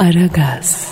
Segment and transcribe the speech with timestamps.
[0.00, 0.86] Aragaz,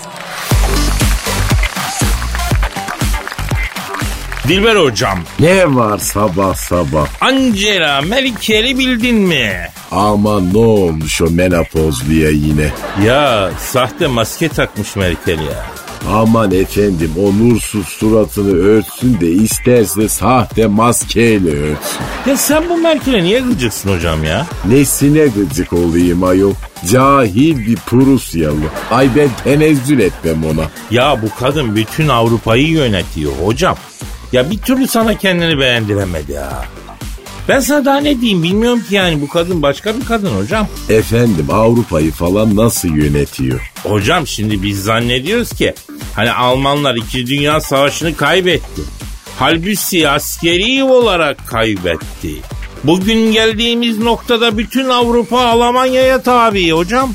[4.47, 7.07] Dilber hocam, Ne var sabah sabah?
[7.21, 9.67] Angela Merkel'i bildin mi?
[9.91, 12.71] Aman ne olmuş o menopozluya yine?
[13.05, 15.65] Ya sahte maske takmış Merkel ya.
[16.07, 21.99] Aman efendim o nursuz suratını örtsün de isterse sahte maskeyle örtsün.
[22.27, 24.47] Ya sen bu Merkel'e niye gıcıksın hocam ya?
[24.65, 26.53] Nesine gıcık olayım ayol?
[26.91, 28.55] Cahil bir Prusyalı.
[28.91, 30.63] Ay ben tenezzül etmem ona.
[30.91, 33.75] Ya bu kadın bütün Avrupa'yı yönetiyor hocam.
[34.31, 36.65] Ya bir türlü sana kendini beğendiremedi ya.
[37.49, 40.67] Ben sana daha ne diyeyim bilmiyorum ki yani bu kadın başka bir kadın hocam.
[40.89, 43.71] Efendim Avrupa'yı falan nasıl yönetiyor?
[43.83, 45.73] Hocam şimdi biz zannediyoruz ki
[46.15, 47.27] hani Almanlar 2.
[47.27, 48.81] Dünya Savaşı'nı kaybetti.
[49.39, 52.35] Halbuki askeri olarak kaybetti.
[52.83, 57.13] Bugün geldiğimiz noktada bütün Avrupa Almanya'ya tabi hocam.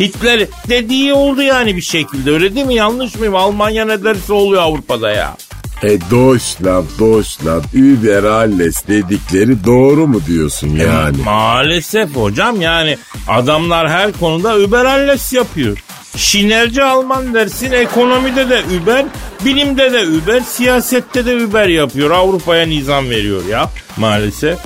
[0.00, 2.74] Hitler dediği oldu yani bir şekilde öyle değil mi?
[2.74, 3.34] Yanlış mıyım?
[3.34, 5.36] Almanya ne derse oluyor Avrupa'da ya.
[5.82, 11.16] E Deutschland, Deutschland, über alles dedikleri doğru mu diyorsun yani?
[11.24, 15.78] Maalesef hocam yani adamlar her konuda überalles yapıyor.
[16.16, 19.04] Şinerci Alman dersin ekonomide de über,
[19.44, 22.10] bilimde de über, siyasette de über yapıyor.
[22.10, 24.58] Avrupa'ya nizam veriyor ya maalesef.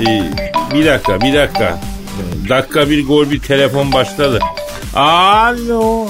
[0.00, 0.22] Ee,
[0.74, 1.80] bir dakika bir dakika.
[2.48, 4.38] Dakika bir gol bir telefon başladı.
[4.94, 6.06] Alo.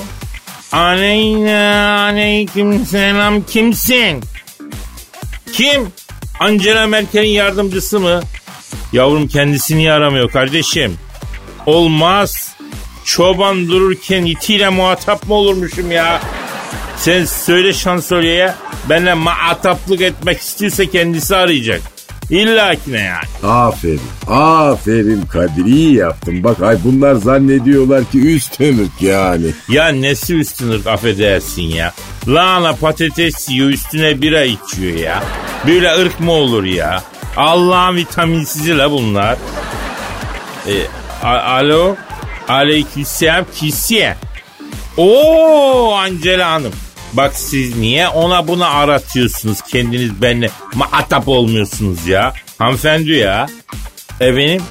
[0.73, 4.25] Aleyna aleyküm selam kimsin?
[5.53, 5.89] Kim?
[6.41, 8.21] Angela Merkel'in yardımcısı mı?
[8.93, 10.99] Yavrum kendisini aramıyor kardeşim?
[11.67, 12.57] Olmaz.
[13.05, 16.21] Çoban dururken itiyle muhatap mı olurmuşum ya?
[16.97, 18.55] Sen söyle şansölyeye
[18.89, 21.81] benimle muhataplık etmek istiyorsa kendisi arayacak.
[22.31, 23.53] İlla ki ne yani.
[23.53, 26.45] Aferin, aferin Kadir iyi yaptın.
[26.45, 29.47] Bak ay bunlar zannediyorlar ki üstün ırk yani.
[29.69, 31.93] Ya nesi üstün ırk affedersin ya.
[32.29, 35.23] Lahana patates yiyor üstüne bira içiyor ya.
[35.67, 37.03] Böyle ırk mı olur ya?
[37.37, 39.37] Allah'ın vitaminsizi la bunlar.
[40.69, 40.73] E,
[41.27, 41.97] a- alo?
[42.49, 44.17] Aleykümselam kisiye.
[44.97, 46.73] Oo Angela Hanım.
[47.13, 52.33] Bak siz niye ona bunu aratıyorsunuz kendiniz benimle muhatap olmuyorsunuz ya.
[52.59, 53.47] Hanımefendi ya.
[54.21, 54.63] Efendim?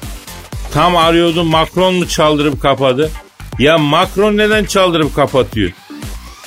[0.72, 3.10] Tam arıyordum Macron mu çaldırıp kapadı?
[3.58, 5.70] Ya Macron neden çaldırıp kapatıyor?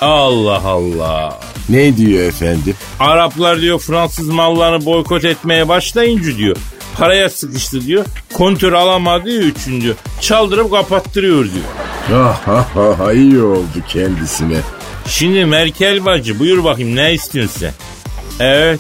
[0.02, 1.40] Allah Allah.
[1.70, 2.76] Ne diyor efendim?
[3.00, 6.58] Araplar diyor Fransız mallarını boykot etmeye başlayınca diyor.
[6.98, 8.06] Paraya sıkıştı diyor.
[8.34, 9.96] Kontör alamadı diyor üçün diyor.
[10.22, 11.66] Çaldırıp kapattırıyor diyor.
[12.24, 14.58] Ah, ah, ah, iyi oldu kendisine.
[15.08, 17.72] Şimdi Merkel bacı buyur bakayım ne istiyorsun sen?
[18.40, 18.80] Evet.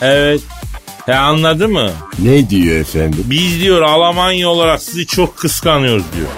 [0.00, 0.40] Evet.
[1.06, 1.90] He anladı mı?
[2.18, 3.24] Ne diyor efendim?
[3.26, 6.28] Biz diyor Almanya olarak sizi çok kıskanıyoruz diyor.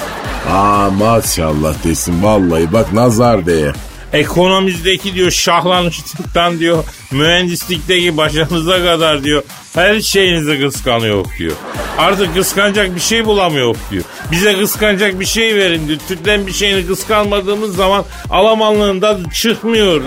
[0.57, 3.75] Aa maşallah desin vallahi bak nazar değer.
[4.13, 9.43] Ekonomimizdeki diyor şahlanışlıktan diyor mühendislikteki başarınıza kadar diyor
[9.75, 11.53] her şeyinizi kıskanıyor diyor.
[11.99, 14.05] Artık kıskanacak bir şey bulamıyor diyor.
[14.33, 15.99] Bize kıskanacak bir şey verin diyor.
[16.09, 20.03] Türk'ten bir şeyini kıskanmadığımız zaman Almanlığın tadı çıkmıyor.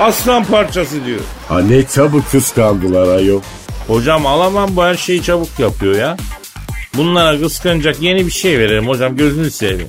[0.00, 1.20] Aslan parçası diyor.
[1.48, 3.40] Ha ne çabuk kıskandılar ayol.
[3.86, 6.16] Hocam Alman bu her şeyi çabuk yapıyor ya.
[6.96, 9.88] Bunlara kıskanacak yeni bir şey verelim hocam gözünü seveyim.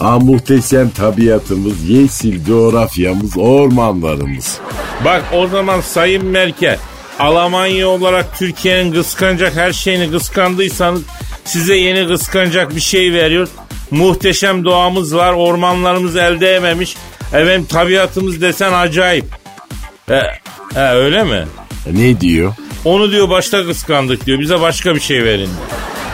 [0.00, 4.58] Aa muhteşem tabiatımız, yeşil coğrafyamız, ormanlarımız.
[5.04, 6.78] Bak o zaman Sayın Merkel
[7.18, 11.02] Almanya olarak Türkiye'nin kıskanacak her şeyini kıskandıysanız
[11.44, 13.48] size yeni kıskanacak bir şey veriyor.
[13.90, 16.96] Muhteşem doğamız var ormanlarımız elde ememiş.
[17.32, 19.24] Efendim tabiatımız desen acayip.
[20.10, 20.20] E,
[20.76, 21.46] e, öyle mi?
[21.92, 22.54] Ne diyor?
[22.84, 25.50] Onu diyor başta kıskandık diyor bize başka bir şey verin.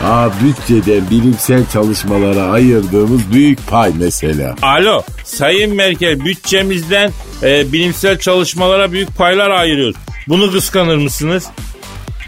[0.03, 4.55] Aa bütçeden bilimsel çalışmalara ayırdığımız büyük pay mesela.
[4.61, 7.11] Alo Sayın Merkel bütçemizden
[7.43, 9.95] e, bilimsel çalışmalara büyük paylar ayırıyoruz.
[10.27, 11.45] Bunu kıskanır mısınız?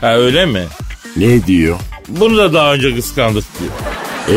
[0.02, 0.64] Ha öyle mi?
[1.18, 1.78] Ne diyor?
[2.08, 3.72] Bunu da daha önce kıskandık diyor.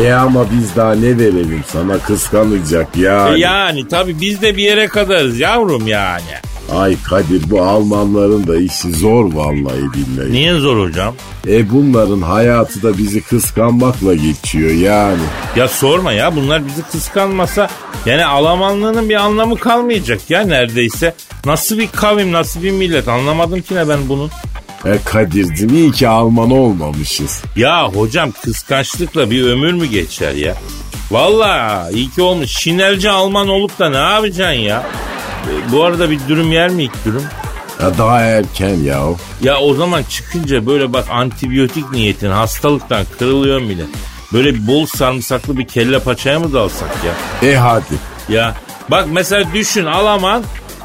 [0.05, 3.35] E ama biz daha ne verelim sana kıskanacak yani.
[3.35, 6.21] E yani tabii biz de bir yere kadarız yavrum yani.
[6.75, 10.31] Ay Kadir bu Almanların da işi zor vallahi billahi.
[10.31, 11.15] Niye zor hocam?
[11.47, 15.21] E bunların hayatı da bizi kıskanmakla geçiyor yani.
[15.55, 17.69] Ya sorma ya bunlar bizi kıskanmasa
[18.05, 21.15] yani Almanlığının bir anlamı kalmayacak ya neredeyse.
[21.45, 24.29] Nasıl bir kavim nasıl bir millet anlamadım ki ne ben bunu.
[24.85, 27.41] E Kadir'cim iyi ki Alman olmamışız.
[27.55, 30.55] Ya hocam kıskançlıkla bir ömür mü geçer ya?
[31.11, 32.49] Vallahi iyi ki olmuş.
[32.49, 34.83] Şinelci Alman olup da ne yapacaksın ya?
[35.49, 37.23] E, Bu arada bir dürüm yer mi ilk dürüm?
[37.81, 39.01] Ya daha erken ya.
[39.41, 43.83] Ya o zaman çıkınca böyle bak antibiyotik niyetin hastalıktan kırılıyor bile.
[44.33, 47.49] Böyle bol sarımsaklı bir kelle paçaya mı dalsak ya?
[47.49, 47.83] E hadi.
[48.29, 48.55] Ya
[48.91, 50.43] Bak mesela düşün Alaman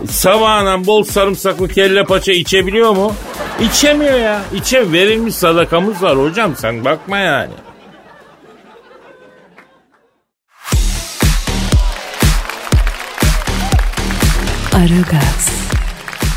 [0.09, 3.13] sabahına bol sarımsaklı kelle paça içebiliyor mu?
[3.61, 4.41] İçemiyor ya.
[4.55, 7.53] İçe verilmiş sadakamız var hocam sen bakma yani.
[14.77, 15.49] Aragaz.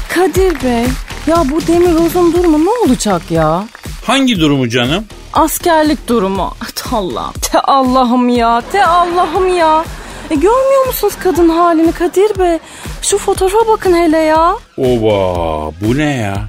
[0.09, 0.85] Kadir Bey,
[1.27, 3.67] ya bu Demir Roz'un durumu ne olacak ya?
[4.05, 5.05] Hangi durumu canım?
[5.33, 6.53] Askerlik durumu.
[6.75, 9.85] Te Allah'ım, te Allah'ım ya, te Allah'ım ya.
[10.29, 12.59] E görmüyor musunuz kadın halini Kadir Bey?
[13.01, 14.55] Şu fotoğrafa bakın hele ya.
[14.77, 16.47] Oba bu ne ya?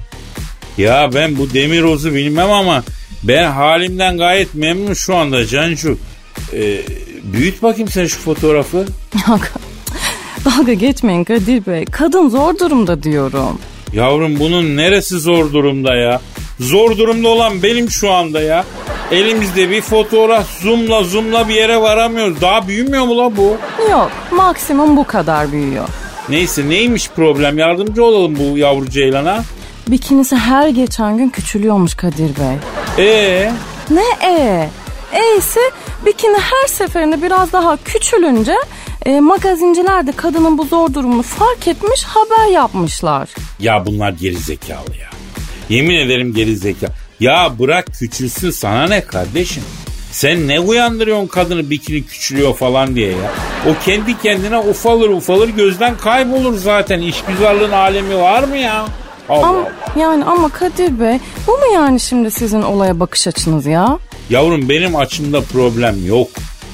[0.77, 2.83] Ya ben bu demir ozu bilmem ama
[3.23, 5.97] ben halimden gayet memnun şu anda Cancu.
[6.53, 6.81] Ee,
[7.23, 8.85] büyüt bakayım sen şu fotoğrafı.
[10.45, 11.85] Dalga geçmeyin Kadir Bey.
[11.85, 13.59] Kadın zor durumda diyorum.
[13.93, 16.21] Yavrum bunun neresi zor durumda ya?
[16.59, 18.63] Zor durumda olan benim şu anda ya.
[19.11, 22.41] Elimizde bir fotoğraf zoomla zoomla bir yere varamıyoruz.
[22.41, 23.57] Daha büyümüyor mu la bu?
[23.91, 25.87] Yok maksimum bu kadar büyüyor.
[26.29, 29.43] Neyse neymiş problem yardımcı olalım bu yavru ceylana.
[29.87, 32.55] Bikinisi her geçen gün küçülüyormuş Kadir Bey.
[33.05, 33.51] Ee
[33.89, 34.69] Ne e?
[35.13, 35.59] E ise
[36.05, 38.55] bikini her seferinde biraz daha küçülünce
[39.05, 43.29] e, magazinciler de kadının bu zor durumunu fark etmiş haber yapmışlar.
[43.59, 45.09] ya bunlar geri zekalı ya.
[45.69, 46.87] Yemin ederim geri zeka.
[47.19, 49.63] Ya bırak küçülsün sana ne kardeşim?
[50.11, 53.31] Sen ne uyandırıyorsun kadını bikini küçülüyor falan diye ya.
[53.69, 56.99] O kendi kendine ufalır ufalır gözden kaybolur zaten.
[57.01, 58.85] İşgüzarlığın alemi var mı ya?
[59.29, 59.71] Allah Ama, Allah.
[59.99, 63.99] yani ama Kadir Bey bu mu yani şimdi sizin olaya bakış açınız ya?
[64.29, 66.27] Yavrum benim açımda problem yok.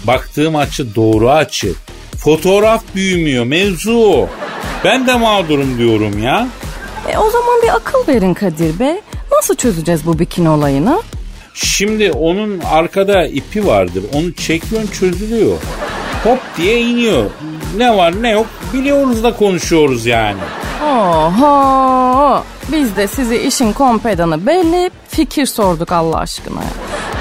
[0.04, 1.74] Baktığım açı doğru açı.
[2.18, 4.30] Fotoğraf büyümüyor mevzu o.
[4.84, 6.48] Ben de mağdurum diyorum ya.
[7.14, 8.96] E, o zaman bir akıl verin Kadir Bey.
[9.32, 11.02] Nasıl çözeceğiz bu bikini olayını?
[11.54, 14.04] Şimdi onun arkada ipi vardır.
[14.14, 15.58] Onu çekiyorsun çözülüyor.
[16.24, 17.26] Hop diye iniyor.
[17.78, 20.40] Ne var ne yok biliyoruz da konuşuyoruz yani.
[20.84, 22.44] Oho!
[22.72, 26.60] Biz de sizi işin kompedanı belli fikir sorduk Allah aşkına.
[26.62, 26.70] ya.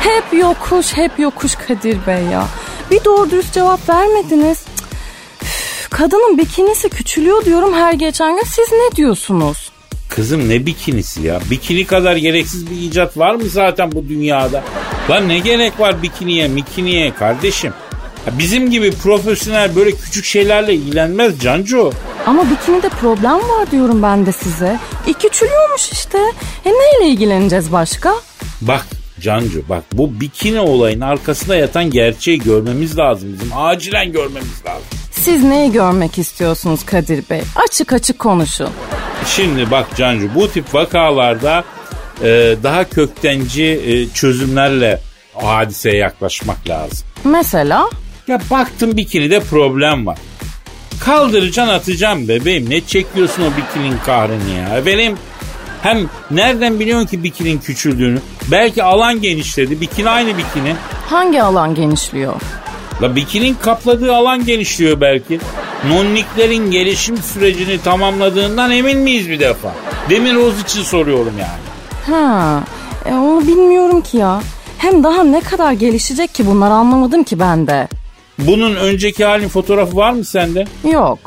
[0.00, 2.44] Hep yokuş, hep yokuş Kadir Bey ya.
[2.90, 4.58] Bir doğru dürüst cevap vermediniz.
[5.96, 8.42] Kadının bikinisi küçülüyor diyorum her geçen gün.
[8.44, 9.70] Siz ne diyorsunuz?
[10.08, 11.40] Kızım ne bikinisi ya?
[11.50, 14.64] Bikini kadar gereksiz bir icat var mı zaten bu dünyada?
[15.10, 17.72] Lan ne gerek var bikiniye mikiniye kardeşim?
[18.26, 21.92] Ya bizim gibi profesyonel böyle küçük şeylerle ilgilenmez Cancu.
[22.26, 24.78] Ama bikinide problem var diyorum ben de size.
[25.06, 26.18] E küçülüyormuş işte.
[26.64, 28.14] E neyle ilgileneceğiz başka?
[28.60, 28.86] Bak
[29.20, 33.48] Cancu bak bu bikini olayın arkasında yatan gerçeği görmemiz lazım bizim.
[33.54, 34.86] Acilen görmemiz lazım.
[35.20, 37.42] Siz neyi görmek istiyorsunuz Kadir Bey?
[37.68, 38.68] Açık açık konuşun.
[39.26, 41.64] Şimdi bak Cancu bu tip vakalarda
[42.22, 45.00] e, daha köktenci e, çözümlerle
[45.34, 47.06] o hadiseye yaklaşmak lazım.
[47.24, 47.90] Mesela?
[48.28, 50.18] Ya baktım bikinide problem var.
[51.00, 52.70] Kaldıracaksın atacaksın bebeğim.
[52.70, 54.86] Ne çekiyorsun o bikinin kahrını ya?
[54.86, 55.16] Benim
[55.82, 55.98] hem
[56.30, 58.18] nereden biliyorsun ki bikinin küçüldüğünü?
[58.50, 59.80] Belki alan genişledi.
[59.80, 60.74] Bikini aynı bikini.
[61.10, 62.34] Hangi alan genişliyor?
[63.02, 65.40] La bikinin kapladığı alan genişliyor belki.
[65.88, 69.74] Nonniklerin gelişim sürecini tamamladığından emin miyiz bir defa?
[70.10, 71.66] Demir Roz için soruyorum yani.
[72.06, 72.64] Ha,
[73.06, 74.40] e, onu bilmiyorum ki ya.
[74.78, 77.88] Hem daha ne kadar gelişecek ki bunları anlamadım ki ben de.
[78.38, 80.64] Bunun önceki halin fotoğrafı var mı sende?
[80.92, 81.18] Yok.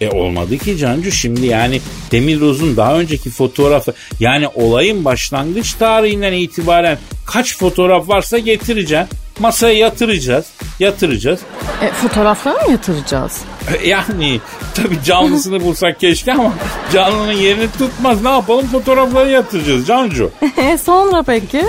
[0.00, 1.80] E olmadı ki Cancu şimdi yani
[2.12, 9.08] Demir Roz'un daha önceki fotoğrafı yani olayın başlangıç tarihinden itibaren kaç fotoğraf varsa getireceksin.
[9.40, 10.46] Masaya yatıracağız.
[10.80, 11.40] Yatıracağız.
[11.82, 13.40] E, fotoğrafları mı yatıracağız?
[13.82, 14.40] E, Yani
[14.74, 16.52] tabii canlısını bulsak keşke ama
[16.92, 18.22] canlının yerini tutmaz.
[18.22, 20.30] Ne yapalım fotoğrafları yatıracağız Cancu.
[20.56, 21.64] E, sonra peki?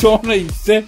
[0.00, 0.84] Sonra işte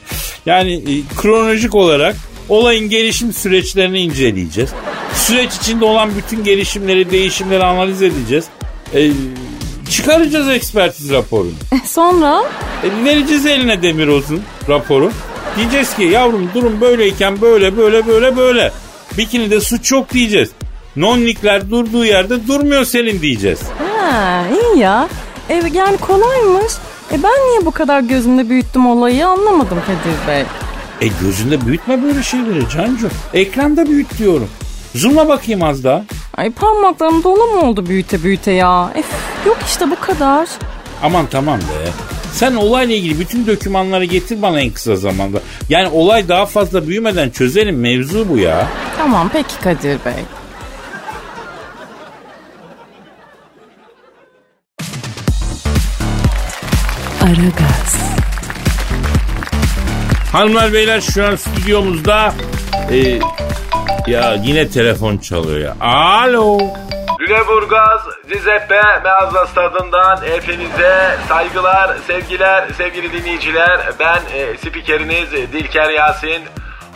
[0.47, 2.17] yani e, kronolojik olarak
[2.49, 4.71] olayın gelişim süreçlerini inceleyeceğiz.
[5.15, 8.45] Süreç içinde olan bütün gelişimleri, değişimleri analiz edeceğiz.
[8.95, 9.11] E,
[9.91, 11.51] çıkaracağız ekspertiz raporunu.
[11.85, 12.43] E, sonra?
[12.85, 15.13] E, vereceğiz eline Demiroz'un raporu.
[15.57, 18.73] Diyeceğiz ki yavrum durum böyleyken böyle böyle böyle böyle.
[19.19, 20.51] Bikini'de suç yok diyeceğiz.
[20.97, 23.61] Nonnikler durduğu yerde durmuyor Selin diyeceğiz.
[23.79, 25.09] Ha, iyi ya.
[25.49, 26.73] E, yani kolaymış.
[27.13, 30.45] E, ben niye bu kadar gözümde büyüttüm olayı anlamadım Kadir Bey.
[31.01, 33.09] E gözünde büyütme böyle şeyleri Cancu.
[33.35, 34.49] Ekranda büyüt diyorum.
[34.95, 36.03] Zoom'a bakayım az daha.
[36.37, 38.93] Ay parmaklarım dolu mu oldu büyüte büyüte ya?
[38.95, 39.07] Ef,
[39.47, 40.49] yok işte bu kadar.
[41.03, 41.91] Aman tamam be.
[42.37, 45.39] Sen olayla ilgili bütün dokümanları getir bana en kısa zamanda.
[45.69, 48.69] Yani olay daha fazla büyümeden çözelim mevzu bu ya.
[48.99, 50.25] Tamam peki Kadir Bey.
[57.23, 57.97] Aragaz.
[60.33, 62.35] Hanımlar beyler şu an stüdyomuzda
[62.93, 63.19] e,
[64.07, 65.77] Ya yine telefon çalıyor ya.
[65.81, 66.59] Alo.
[67.21, 73.81] Lüleburgaz, Giuseppe Meazza stadından hepinize saygılar, sevgiler, sevgili dinleyiciler.
[74.01, 76.43] Ben e, spikeriniz Dilker Yasin.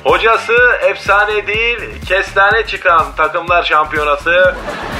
[0.05, 4.55] Hocası efsane değil, kestane çıkan takımlar şampiyonası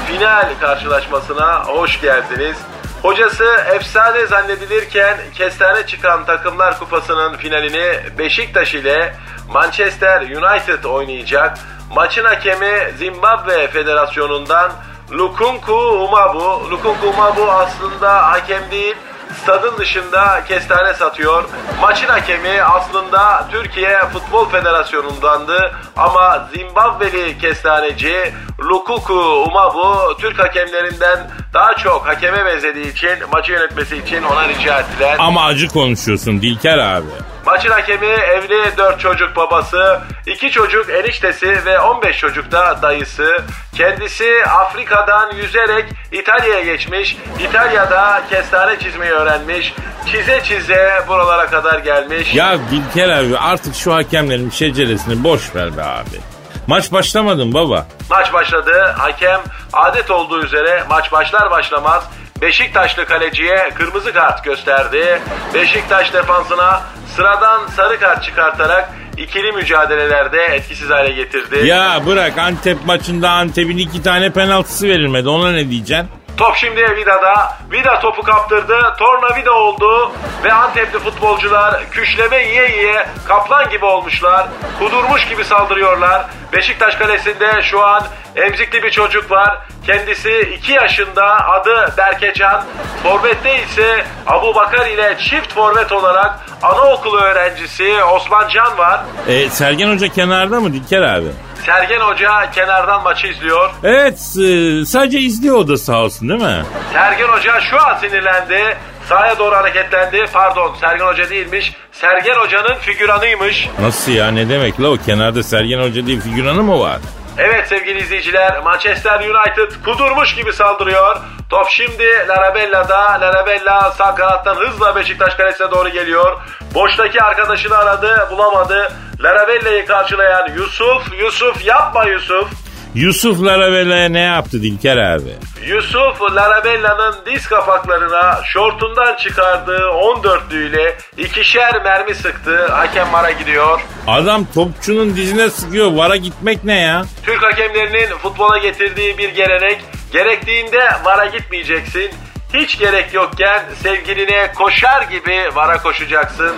[0.07, 2.57] final karşılaşmasına hoş geldiniz.
[3.01, 9.15] Hocası efsane zannedilirken kestane çıkan takımlar kupasının finalini Beşiktaş ile
[9.53, 11.57] Manchester United oynayacak.
[11.95, 14.71] Maçın hakemi Zimbabwe Federasyonu'ndan
[15.11, 16.71] Lukunku Umabu.
[16.71, 18.95] Lukunku Umabu aslında hakem değil,
[19.43, 21.43] stadın dışında kestane satıyor.
[21.81, 31.19] Maçın hakemi aslında Türkiye Futbol Federasyonu'ndandı ama Zimbabweli kestaneci Lukuku Umabu Türk hakemlerinden
[31.53, 35.15] daha çok hakeme benzediği için maçı yönetmesi için ona rica ettiler.
[35.19, 37.07] Ama acı konuşuyorsun Dilker abi.
[37.45, 43.37] Maçın hakemi evli 4 çocuk babası, 2 çocuk eniştesi ve 15 çocuk da dayısı.
[43.75, 47.17] Kendisi Afrika'dan yüzerek İtalya'ya geçmiş.
[47.39, 49.73] İtalya'da kestane çizmeyi öğrenmiş.
[50.11, 52.35] Çize çize buralara kadar gelmiş.
[52.35, 56.21] Ya Dilker abi artık şu hakemlerin şeceresini boş ver be abi.
[56.67, 57.85] Maç başlamadı mı baba?
[58.09, 58.95] Maç başladı.
[58.97, 59.41] Hakem
[59.73, 62.03] adet olduğu üzere maç başlar başlamaz
[62.41, 65.21] Beşiktaşlı kaleciye kırmızı kart gösterdi.
[65.53, 66.81] Beşiktaş defansına
[67.15, 71.67] sıradan sarı kart çıkartarak ikili mücadelelerde etkisiz hale getirdi.
[71.67, 75.29] Ya bırak Antep maçında Antep'in iki tane penaltısı verilmedi.
[75.29, 76.07] Ona ne diyeceksin?
[76.41, 77.57] Top şimdi Vida'da.
[77.71, 78.79] Vida topu kaptırdı.
[78.97, 80.11] Torna Vida oldu.
[80.43, 84.47] Ve Antepli futbolcular küşleme yiye yiye kaplan gibi olmuşlar.
[84.79, 86.25] Kudurmuş gibi saldırıyorlar.
[86.53, 88.03] Beşiktaş kalesinde şu an
[88.35, 89.57] emzikli bir çocuk var.
[89.85, 92.63] Kendisi 2 yaşında adı Berkecan.
[93.03, 98.99] Forvet'te ise Abu Bakar ile çift forvet olarak anaokulu öğrencisi Osman Can var.
[99.27, 101.27] E, Sergen Hoca kenarda mı Dilker abi?
[101.65, 103.69] Sergen Hoca kenardan maçı izliyor.
[103.83, 106.63] Evet e, sadece izliyor o da sağ olsun değil mi?
[106.93, 108.77] Sergen Hoca şu an sinirlendi.
[109.09, 110.25] Sağa doğru hareketlendi.
[110.33, 111.73] Pardon Sergen Hoca değilmiş.
[111.91, 113.69] Sergen Hoca'nın figüranıymış.
[113.81, 116.97] Nasıl ya ne demek la o kenarda Sergen Hoca diye figüranı mı var?
[117.37, 121.17] Evet sevgili izleyiciler Manchester United kudurmuş gibi saldırıyor.
[121.49, 123.01] Top şimdi Larabella'da.
[123.21, 126.41] Larabella sağ kanattan hızla Beşiktaş kalesine doğru geliyor.
[126.73, 128.91] Boştaki arkadaşını aradı bulamadı.
[129.23, 131.19] Larabella'yı karşılayan Yusuf.
[131.21, 132.47] Yusuf yapma Yusuf.
[132.95, 135.33] Yusuf Larabella'ya ne yaptı Dilker abi?
[135.67, 142.67] Yusuf Larabella'nın diz kapaklarına şortundan çıkardığı 14'lüyle ikişer mermi sıktı.
[142.71, 143.81] Hakem vara gidiyor.
[144.07, 145.91] Adam topçunun dizine sıkıyor.
[145.91, 147.03] Vara gitmek ne ya?
[147.25, 149.81] Türk hakemlerinin futbola getirdiği bir gelenek.
[150.13, 152.11] Gerektiğinde vara gitmeyeceksin.
[152.53, 156.51] Hiç gerek yokken sevgiline koşar gibi vara koşacaksın.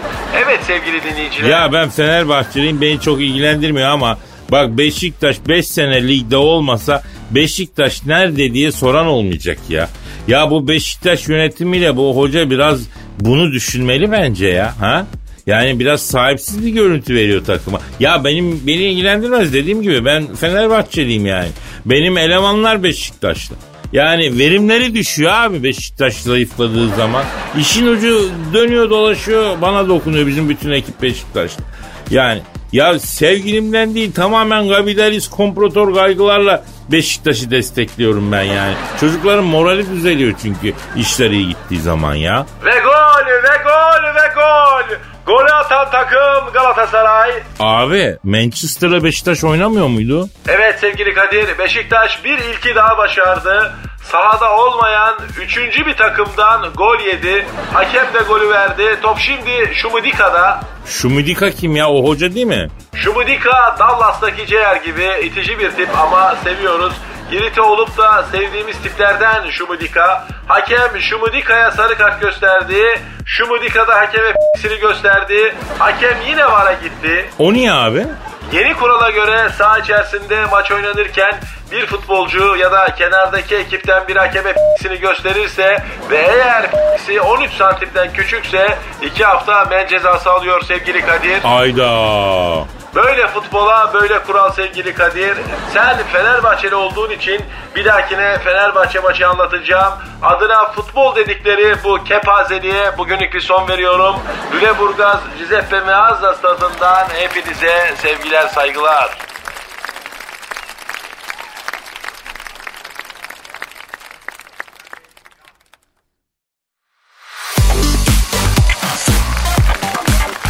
[0.45, 1.49] Evet sevgili dinleyiciler.
[1.49, 4.17] Ya ben Fenerbahçeliyim beni çok ilgilendirmiyor ama
[4.51, 9.89] bak Beşiktaş 5 sene ligde olmasa Beşiktaş nerede diye soran olmayacak ya.
[10.27, 12.81] Ya bu Beşiktaş yönetimiyle bu hoca biraz
[13.19, 14.73] bunu düşünmeli bence ya.
[14.79, 15.05] Ha?
[15.47, 17.79] Yani biraz sahipsiz bir görüntü veriyor takıma.
[17.99, 21.49] Ya benim beni ilgilendirmez dediğim gibi ben Fenerbahçeliyim yani.
[21.85, 23.55] Benim elemanlar Beşiktaşlı.
[23.93, 27.23] Yani verimleri düşüyor abi Beşiktaş zayıfladığı zaman.
[27.59, 31.63] İşin ucu dönüyor dolaşıyor bana dokunuyor bizim bütün ekip Beşiktaşlı.
[32.09, 38.73] Yani ya sevgilimden değil tamamen kapitalist komprotor kaygılarla Beşiktaş'ı destekliyorum ben yani.
[38.99, 42.45] Çocukların morali düzeliyor çünkü işler iyi gittiği zaman ya.
[42.65, 45.12] Ve gol ve gol ve gol.
[45.25, 47.31] Golü atan takım Galatasaray.
[47.59, 50.29] Abi Manchester'la Beşiktaş oynamıyor muydu?
[50.47, 53.73] Evet sevgili Kadir Beşiktaş bir ilki daha başardı.
[54.03, 57.45] Sahada olmayan üçüncü bir takımdan gol yedi.
[57.73, 58.99] Hakem de golü verdi.
[59.01, 60.59] Top şimdi Şumudika'da.
[60.85, 62.67] Şumidika kim ya o hoca değil mi?
[62.95, 66.93] Şumudika Dallas'taki Ceyer gibi itici bir tip ama seviyoruz.
[67.31, 70.27] İrite olup da sevdiğimiz tiplerden Şumudika.
[70.47, 73.01] Hakem Şumudika'ya sarı kart gösterdi.
[73.25, 75.55] Şumudika da hakeme p***sini gösterdi.
[75.79, 77.29] Hakem yine VAR'a gitti.
[77.39, 78.05] O niye abi?
[78.51, 81.35] Yeni kurala göre saha içerisinde maç oynanırken
[81.71, 88.13] bir futbolcu ya da kenardaki ekipten bir hakeme p***sini gösterirse ve eğer p***si 13 santimden
[88.13, 91.39] küçükse 2 hafta men cezası alıyor sevgili Kadir.
[91.43, 92.82] Ayda.
[92.95, 95.37] Böyle futbola böyle kural sevgili Kadir.
[95.73, 97.41] Sen Fenerbahçeli olduğun için
[97.75, 99.93] bir dahakine Fenerbahçe maçı anlatacağım.
[100.21, 104.15] Adına futbol dedikleri bu kepazeliğe bugünlük bir son veriyorum.
[104.53, 109.17] Lüleburgaz Giuseppe Meazza stadından hepinize sevgiler saygılar.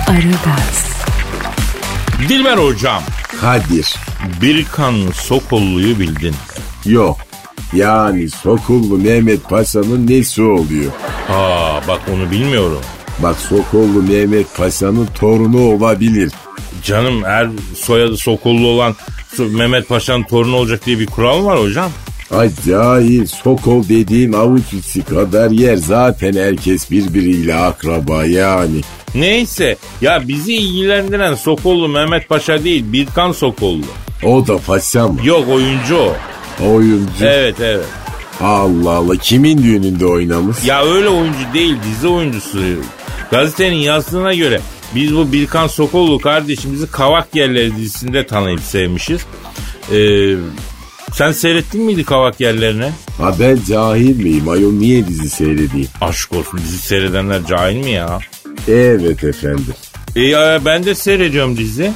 [0.07, 0.92] Aragaz,
[2.29, 3.03] Dilber hocam.
[3.41, 3.95] Kadir
[4.41, 6.35] Bir kanlı Sokollu'yu bildin.
[6.85, 7.17] Yok.
[7.73, 10.91] Yani Sokullu Mehmet Paşa'nın nesi oluyor?
[11.29, 12.81] Aa bak onu bilmiyorum.
[13.19, 16.31] Bak Sokullu Mehmet Paşa'nın torunu olabilir.
[16.83, 18.95] Canım her soyadı Sokollu olan
[19.39, 21.91] Mehmet Paşa'nın torunu olacak diye bir kural mı var hocam?
[22.31, 28.81] Ay cahil Sokol dediğin avuç içi kadar yer zaten herkes birbiriyle akraba yani.
[29.15, 33.85] Neyse ya bizi ilgilendiren Sokollu Mehmet Paşa değil Birkan Sokollu.
[34.23, 35.19] O da paşa mı?
[35.23, 36.15] Yok oyuncu o.
[36.67, 37.25] Oyuncu.
[37.25, 37.85] Evet evet.
[38.41, 40.57] Allah Allah kimin düğününde oynamış?
[40.65, 42.59] Ya öyle oyuncu değil dizi oyuncusu.
[43.31, 44.61] Gazetenin yazdığına göre
[44.95, 49.21] biz bu Birkan Sokollu kardeşimizi Kavak Yerleri dizisinde tanıyıp sevmişiz.
[49.93, 50.35] Ee,
[51.13, 52.89] sen seyrettin miydi Kavak Yerlerini?
[53.17, 54.49] Ha ben cahil miyim?
[54.49, 55.87] Ayol niye dizi seyredeyim?
[56.01, 58.19] Aşk olsun dizi seyredenler cahil mi ya?
[58.67, 59.73] Evet efendim.
[60.15, 61.91] E, ya ben de seyrediyorum dizi.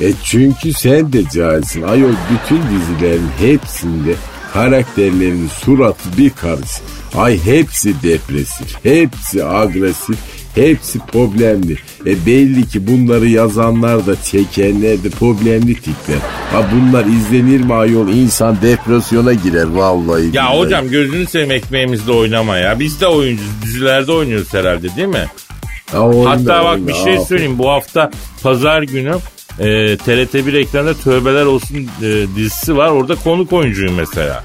[0.00, 1.82] E çünkü sen de cahilsin.
[1.82, 4.14] Ayol bütün dizilerin hepsinde
[4.52, 6.70] karakterlerin suratı bir karış.
[7.16, 10.16] Ay hepsi depresif, hepsi agresif,
[10.54, 11.76] hepsi problemli.
[12.06, 16.18] E belli ki bunları yazanlar da çekenler de problemli tipler.
[16.52, 18.08] Ha bunlar izlenir mi ayol?
[18.08, 20.24] İnsan depresyona girer vallahi.
[20.24, 20.58] Ya billahi.
[20.58, 22.80] hocam gözünü seveyim ekmeğimizde oynama ya.
[22.80, 23.52] Biz de oyuncuyuz.
[23.64, 25.26] Dizilerde oynuyoruz herhalde değil mi?
[25.92, 27.58] Hatta bak bir şey söyleyeyim.
[27.58, 28.10] Bu hafta
[28.42, 29.14] pazar günü
[29.58, 29.64] e,
[29.94, 32.88] TRT1 ekranında Tövbeler Olsun e, dizisi var.
[32.88, 34.44] Orada konuk oyuncuyum mesela.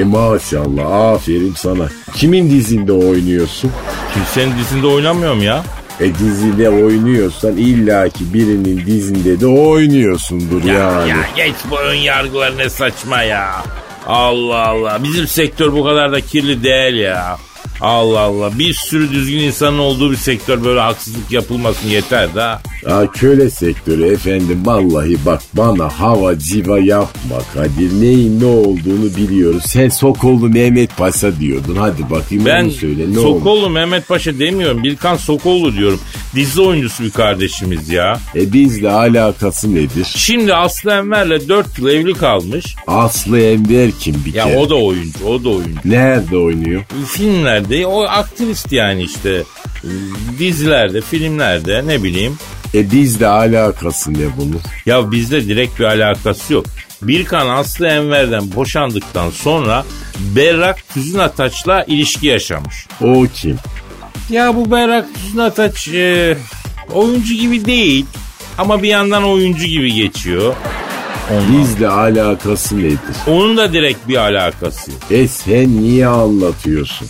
[0.00, 1.88] E maşallah aferin sana.
[2.14, 3.72] Kimin dizinde oynuyorsun?
[4.14, 5.62] Kimsenin dizinde oynamıyorum ya.
[6.00, 11.08] E dizide oynuyorsan illaki birinin dizinde de oynuyorsundur Ya, yani.
[11.08, 13.62] ya geç bu ön yargılar ne saçma ya.
[14.06, 14.98] Allah Allah.
[15.04, 17.36] Bizim sektör bu kadar da kirli değil ya.
[17.80, 18.58] Allah Allah.
[18.58, 22.62] Bir sürü düzgün insanın olduğu bir sektör böyle haksızlık yapılmasın yeter da.
[22.86, 28.00] Ha köle sektörü efendim vallahi bak bana hava civa yapma Kadir.
[28.00, 29.62] Neyin ne olduğunu biliyoruz.
[29.66, 31.76] Sen Sokollu Mehmet Paşa diyordun.
[31.76, 33.14] Hadi bakayım Ben onu söyle ne?
[33.14, 34.82] Sokollu Mehmet Paşa demiyorum.
[34.82, 36.00] Bilkan Sokollu diyorum.
[36.34, 38.20] Dizi oyuncusu bir kardeşimiz ya.
[38.34, 40.06] E bizle alakası nedir?
[40.16, 42.76] Şimdi Aslı Enver'le 4 yıl evli kalmış.
[42.86, 44.58] Aslı Enver kim bir Ya kere?
[44.58, 45.80] o da oyuncu, o da oyuncu.
[45.84, 46.82] Nerede oynuyor?
[47.06, 49.42] Filmlerde o aktivist yani işte.
[50.38, 52.32] Dizilerde, filmlerde ne bileyim.
[52.74, 54.60] E bizle alakası ne bunun?
[54.86, 56.66] Ya bizde direkt bir alakası yok.
[57.02, 59.84] Birkan Aslı Enver'den boşandıktan sonra
[60.18, 62.86] Berrak Tüzün Ataç'la ilişki yaşamış.
[63.00, 63.56] O kim?
[64.30, 66.36] Ya bu Berrak Tüzün Ataç e,
[66.92, 68.06] oyuncu gibi değil
[68.58, 70.54] ama bir yandan oyuncu gibi geçiyor.
[71.30, 71.60] Ondan.
[71.62, 72.98] Bizle alakası nedir?
[73.26, 74.90] Onun da direkt bir alakası.
[75.10, 77.08] E sen niye anlatıyorsun?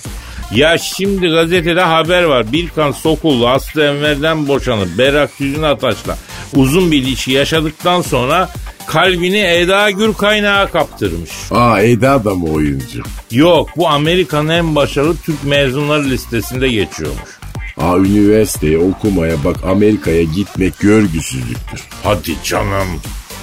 [0.54, 2.52] Ya şimdi gazetede haber var.
[2.52, 6.18] Birkan Sokullu Aslı Enver'den boşanıp Berrak Tüzün Ataç'la
[6.56, 8.48] uzun bir ilişki yaşadıktan sonra
[8.86, 11.30] kalbini Eda Gül kaynağa kaptırmış.
[11.50, 13.02] Aa Eda da mı oyuncu?
[13.30, 17.30] Yok bu Amerika'nın en başarılı Türk mezunları listesinde geçiyormuş.
[17.78, 21.80] Aa üniversiteye okumaya bak Amerika'ya gitmek görgüsüzlüktür.
[22.04, 22.88] Hadi canım.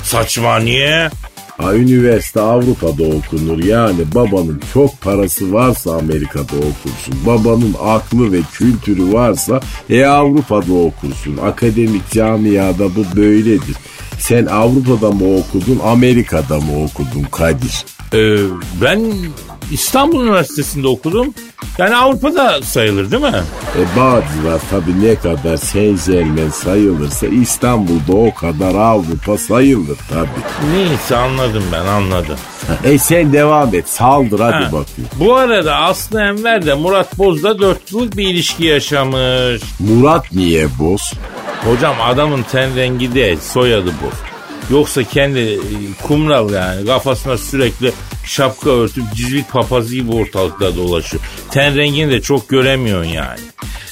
[0.04, 1.10] Saçma niye?
[1.60, 7.16] Aa üniversite Avrupa'da okunur yani babanın çok parası varsa Amerika'da okursun.
[7.26, 11.38] Babanın aklı ve kültürü varsa e Avrupa'da okursun.
[11.38, 13.76] Akademik camiada bu böyledir.
[14.20, 17.86] Sen Avrupa'da mı okudun Amerika'da mı okudun Kadir?
[18.14, 18.38] Ee,
[18.82, 19.02] ben
[19.72, 21.34] İstanbul Üniversitesi'nde okudum.
[21.78, 23.42] Yani Avrupa'da sayılır değil mi?
[23.78, 30.28] E Bağcılar tabi ne kadar Saint Germain sayılırsa İstanbul'da o kadar Avrupa sayılır tabi.
[30.74, 32.36] Neyse anladım ben anladım.
[32.84, 34.66] E sen devam et saldır hadi Ha.
[34.66, 35.10] bakayım.
[35.20, 39.62] Bu arada Aslı Enver de Murat Boz'da 4 yıllık bir ilişki yaşamış.
[39.80, 41.14] Murat niye boz?
[41.66, 44.27] Hocam adamın ten rengi değil soyadı bu.
[44.72, 45.60] Yoksa kendi e,
[46.04, 47.92] kumral yani kafasına sürekli
[48.26, 51.24] şapka örtüp cizvit papazı gibi ortalıkta dolaşıyor.
[51.52, 53.40] Ten rengini de çok göremiyorsun yani.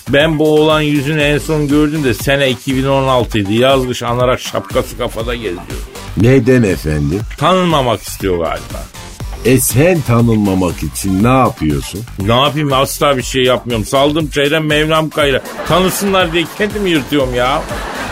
[0.09, 3.53] Ben bu oğlan yüzünü en son gördüm de sene 2016 idi.
[3.53, 5.61] Yazgış anarak şapkası kafada geziyor.
[6.17, 7.21] Neden efendim?
[7.37, 8.85] Tanınmamak istiyor galiba.
[9.45, 12.01] E sen tanınmamak için ne yapıyorsun?
[12.19, 13.85] Ne yapayım asla bir şey yapmıyorum.
[13.85, 15.41] Saldım çeyrem Mevlam kayra.
[15.67, 17.61] Tanısınlar diye kendimi yırtıyorum ya.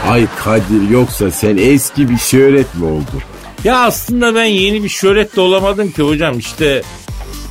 [0.10, 3.22] Ay Kadir yoksa sen eski bir şöhret mi oldun?
[3.64, 6.40] Ya aslında ben yeni bir şöhret de olamadım ki hocam.
[6.40, 6.82] İşte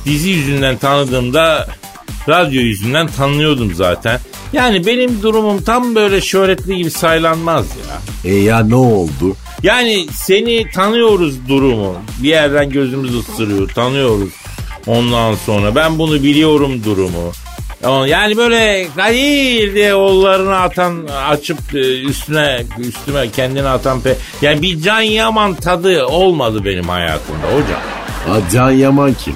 [0.05, 1.67] dizi yüzünden tanıdığımda
[2.29, 4.19] radyo yüzünden tanıyordum zaten.
[4.53, 8.31] Yani benim durumum tam böyle şöhretli gibi saylanmaz ya.
[8.31, 9.35] E ya ne oldu?
[9.63, 11.95] Yani seni tanıyoruz durumu.
[12.23, 14.29] Bir yerden gözümüz ısırıyor tanıyoruz.
[14.87, 17.31] Ondan sonra ben bunu biliyorum durumu.
[18.07, 24.81] Yani böyle Kadir diye oğullarını atan açıp e, üstüne üstüme kendini atan pe yani bir
[24.81, 27.81] Can Yaman tadı olmadı benim hayatımda hocam.
[28.27, 29.35] Ha, Can Yaman kim?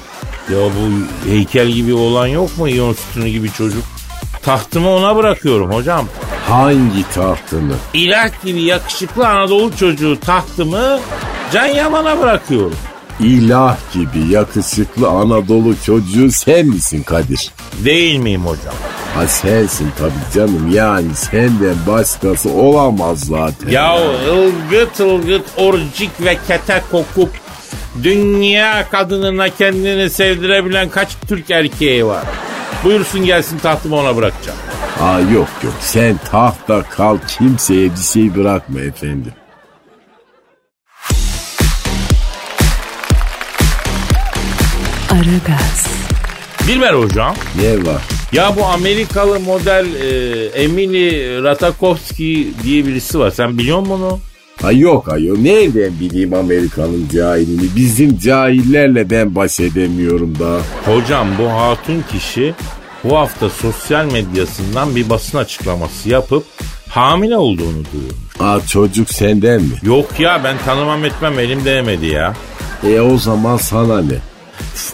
[0.51, 0.91] Ya bu
[1.29, 3.83] heykel gibi olan yok mu iyon sütunu gibi çocuk?
[4.41, 6.07] Tahtımı ona bırakıyorum hocam.
[6.47, 7.73] Hangi tahtını?
[7.93, 10.99] İlah gibi yakışıklı Anadolu çocuğu tahtımı
[11.53, 12.75] Can Yaman'a bırakıyorum.
[13.19, 17.51] İlah gibi yakışıklı Anadolu çocuğu sen misin Kadir?
[17.85, 18.73] Değil miyim hocam?
[19.15, 23.69] Ha sensin tabii canım yani senden başkası olamaz zaten.
[23.69, 23.97] Ya
[24.29, 27.29] ılgıt ılgıt orcik ve kete kokup
[28.03, 32.23] dünya kadınına kendini sevdirebilen kaç Türk erkeği var?
[32.83, 34.57] Buyursun gelsin tahtımı ona bırakacağım.
[35.01, 39.33] Aa yok yok sen tahta kal kimseye bir şey bırakma efendim.
[45.11, 45.87] Aragaz,
[46.67, 47.35] Dilber hocam.
[47.61, 48.01] Ne var?
[48.31, 53.31] Ya bu Amerikalı model e, Emily Ratajkowski diye birisi var.
[53.31, 54.19] Sen biliyor musun onu?
[54.61, 60.59] Ha yok ayol nereden bileyim Amerika'nın cahilini bizim cahillerle ben baş edemiyorum daha.
[60.95, 62.53] Hocam bu hatun kişi
[63.03, 66.43] bu hafta sosyal medyasından bir basın açıklaması yapıp
[66.89, 68.27] hamile olduğunu duyurmuş.
[68.39, 69.73] Aa çocuk senden mi?
[69.83, 72.33] Yok ya ben tanımam etmem elim değmedi ya.
[72.87, 74.15] E o zaman sana ne?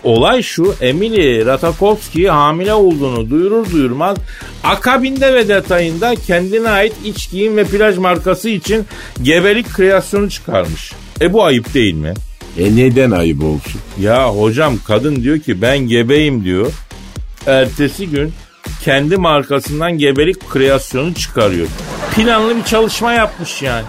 [0.03, 4.17] Olay şu Emily Ratajkowski hamile olduğunu duyurur duyurmaz
[4.63, 8.85] akabinde ve detayında kendine ait iç giyim ve plaj markası için
[9.21, 10.93] gebelik kreasyonu çıkarmış.
[11.21, 12.13] E bu ayıp değil mi?
[12.59, 13.81] E neden ayıp olsun?
[14.01, 16.71] Ya hocam kadın diyor ki ben gebeyim diyor.
[17.47, 18.33] Ertesi gün
[18.83, 21.67] kendi markasından gebelik kreasyonu çıkarıyor.
[22.15, 23.85] Planlı bir çalışma yapmış yani.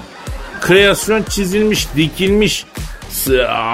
[0.61, 2.65] Kreasyon çizilmiş, dikilmiş,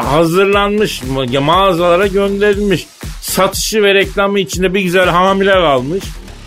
[0.04, 2.86] hazırlanmış, ma- mağazalara gönderilmiş.
[3.22, 6.04] Satışı ve reklamı içinde bir güzel hamile kalmış.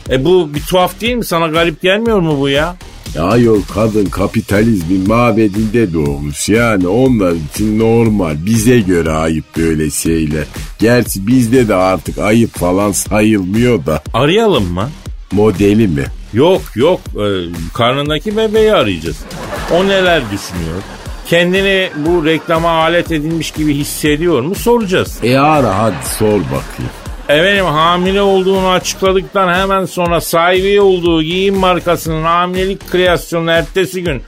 [0.09, 1.25] E bu bir tuhaf değil mi?
[1.25, 2.75] Sana garip gelmiyor mu bu ya?
[3.15, 10.43] Ya yol kadın kapitalizmin mabedinde doğmuş yani onlar için normal bize göre ayıp böyle şeyler.
[10.79, 14.89] Gerçi bizde de artık ayıp falan sayılmıyor da Arayalım mı?
[15.31, 16.03] modeli mi?
[16.33, 19.17] Yok yok Ee, karnındaki bebeği arayacağız.
[19.71, 20.81] O neler düşünüyor?
[21.27, 25.17] Kendini bu reklama alet edilmiş gibi hissediyor mu soracağız.
[25.23, 26.91] E ara hadi sor bakayım.
[27.29, 34.21] Efendim hamile olduğunu açıkladıktan hemen sonra sahibi olduğu giyim markasının hamilelik kreasyonunu ertesi gün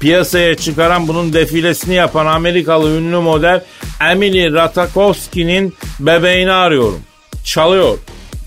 [0.00, 3.64] piyasaya çıkaran bunun defilesini yapan Amerikalı ünlü model
[4.10, 7.00] Emily Ratajkowski'nin bebeğini arıyorum.
[7.44, 7.98] Çalıyor.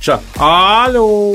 [0.01, 1.33] Çal Alo.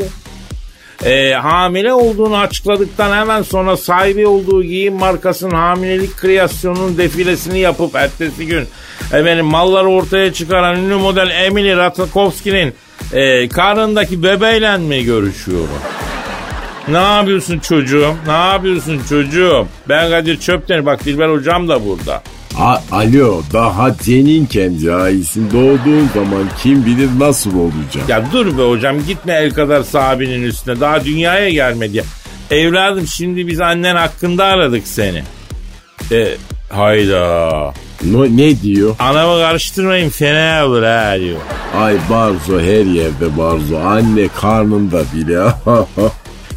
[1.04, 8.46] Ee, hamile olduğunu açıkladıktan hemen sonra sahibi olduğu giyim markasının hamilelik kreasyonunun defilesini yapıp ertesi
[8.46, 8.68] gün
[9.12, 12.74] efendim malları ortaya çıkaran ünlü model Emily Ratajkowski'nin
[13.12, 15.68] e, karnındaki bebeğiyle mi görüşüyorum?
[16.88, 18.14] Ne yapıyorsun çocuğum?
[18.26, 19.66] Ne yapıyorsun çocuğum?
[19.88, 20.86] Ben Kadir Çöpten.
[20.86, 22.22] Bak Dilber hocam da burada.
[22.58, 28.08] A- Alo daha ceninken cahilsin doğduğun zaman kim bilir nasıl olacak.
[28.08, 30.80] Ya dur be hocam gitme el kadar sahabinin üstüne.
[30.80, 32.04] Daha dünyaya gelmedi.
[32.50, 35.22] Evladım şimdi biz annen hakkında aradık seni.
[36.12, 36.28] E,
[36.68, 37.74] hayda.
[38.04, 38.96] No, ne diyor?
[38.98, 41.38] Anamı karıştırmayın fena olur ha diyor.
[41.76, 45.40] Ay Barzo her yerde Barzo anne karnında bile.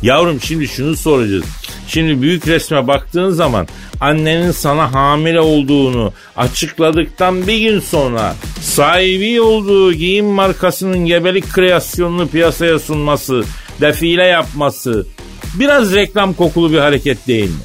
[0.02, 1.46] Yavrum şimdi şunu soracağız.
[1.88, 3.68] Şimdi büyük resme baktığın zaman
[4.00, 12.80] annenin sana hamile olduğunu açıkladıktan bir gün sonra sahibi olduğu giyim markasının gebelik kreasyonunu piyasaya
[12.80, 13.44] sunması,
[13.82, 15.08] defile yapması
[15.54, 17.62] biraz reklam kokulu bir hareket değil mi?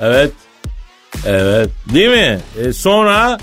[0.00, 0.32] Evet.
[1.26, 1.68] Evet.
[1.94, 2.38] Değil mi?
[2.64, 3.38] E sonra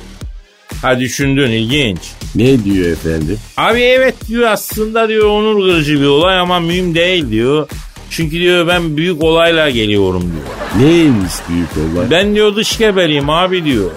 [0.81, 1.99] ha düşündün ilginç.
[2.35, 3.37] ne diyor efendim?
[3.57, 7.69] Abi evet diyor aslında diyor onur kırıcı bir olay ama mühim değil diyor.
[8.09, 10.87] Çünkü diyor ben büyük olayla geliyorum diyor.
[10.87, 12.11] Neymiş büyük olay?
[12.11, 13.91] Ben diyor dış gebeliyim abi diyor.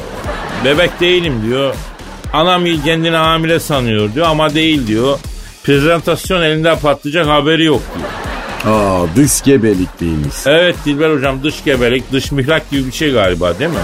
[0.65, 1.75] Bebek değilim diyor.
[2.33, 5.19] Anam kendini hamile sanıyor diyor ama değil diyor.
[5.65, 8.09] Prezentasyon elinde patlayacak haberi yok diyor.
[8.67, 10.35] Aa dış gebelikliymiş.
[10.47, 13.77] Evet Dilber hocam dış gebelik dış mihrak gibi bir şey galiba değil mi?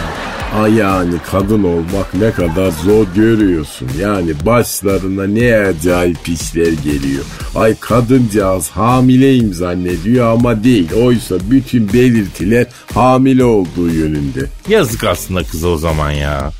[0.62, 3.88] Ay yani kadın olmak ne kadar zor görüyorsun.
[4.00, 7.24] Yani başlarına ne acayip işler geliyor.
[7.56, 10.92] Ay kadıncağız hamileyim zannediyor ama değil.
[10.92, 14.40] Oysa bütün belirtiler hamile olduğu yönünde.
[14.68, 16.52] Yazık aslında kıza o zaman ya.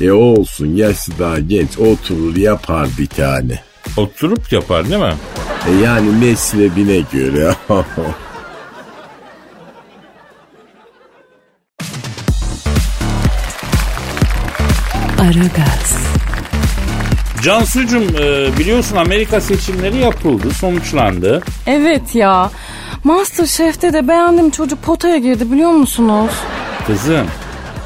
[0.00, 3.60] E olsun yaşı daha genç oturur yapar bir tane.
[3.96, 5.14] Oturup yapar değil mi?
[5.68, 7.54] E yani meslebine göre.
[15.20, 15.96] Aragaz,
[17.42, 21.42] Cansucuğum e, biliyorsun Amerika seçimleri yapıldı, sonuçlandı.
[21.66, 22.50] Evet ya.
[23.04, 26.30] Masterchef'te de beğendim çocuk potaya girdi biliyor musunuz?
[26.86, 27.26] Kızım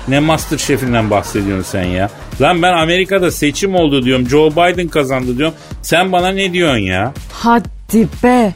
[0.08, 2.10] ne Master Şefinden bahsediyorsun sen ya?
[2.40, 4.28] Lan ben Amerika'da seçim oldu diyorum.
[4.28, 5.54] Joe Biden kazandı diyorum.
[5.82, 7.12] Sen bana ne diyorsun ya?
[7.32, 8.52] Hadi be.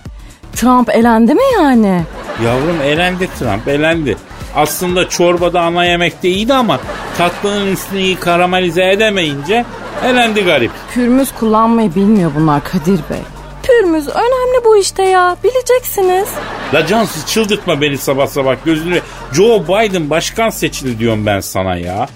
[0.57, 2.03] Trump elendi mi yani?
[2.45, 4.17] Yavrum elendi Trump elendi.
[4.55, 6.81] Aslında çorbada ana yemekte iyiydi ama
[7.19, 9.65] tatlının üstünü iyi karamelize edemeyince
[10.05, 10.71] elendi garip.
[10.95, 13.21] Pürmüz kullanmayı bilmiyor bunlar Kadir Bey.
[13.63, 15.37] Pürmüz önemli bu işte ya.
[15.45, 16.29] Bileceksiniz.
[16.75, 19.01] La Cansız çıldırtma beni sabah sabah gözünü.
[19.33, 22.09] Joe Biden başkan seçildi diyorum ben sana ya.